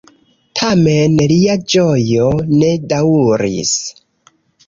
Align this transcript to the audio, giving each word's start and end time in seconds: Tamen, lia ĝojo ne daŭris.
Tamen, 0.59 1.17
lia 1.31 1.57
ĝojo 1.73 2.31
ne 2.61 2.71
daŭris. 2.95 3.77